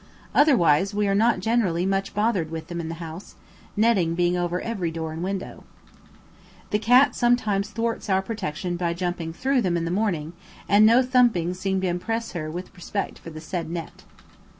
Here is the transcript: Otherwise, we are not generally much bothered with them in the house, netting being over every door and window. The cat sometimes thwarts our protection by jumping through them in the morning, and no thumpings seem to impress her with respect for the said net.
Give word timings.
Otherwise, 0.33 0.95
we 0.95 1.07
are 1.07 1.13
not 1.13 1.39
generally 1.41 1.85
much 1.85 2.15
bothered 2.15 2.49
with 2.49 2.69
them 2.69 2.81
in 2.81 2.89
the 2.89 2.95
house, 2.95 3.35
netting 3.77 4.15
being 4.15 4.35
over 4.35 4.59
every 4.59 4.89
door 4.89 5.13
and 5.13 5.21
window. 5.23 5.63
The 6.71 6.79
cat 6.79 7.13
sometimes 7.13 7.69
thwarts 7.69 8.09
our 8.09 8.23
protection 8.23 8.77
by 8.77 8.95
jumping 8.95 9.31
through 9.31 9.61
them 9.61 9.77
in 9.77 9.85
the 9.85 9.91
morning, 9.91 10.33
and 10.67 10.87
no 10.87 11.03
thumpings 11.03 11.59
seem 11.59 11.81
to 11.81 11.87
impress 11.87 12.31
her 12.31 12.49
with 12.49 12.73
respect 12.75 13.19
for 13.19 13.29
the 13.29 13.39
said 13.41 13.69
net. 13.69 14.03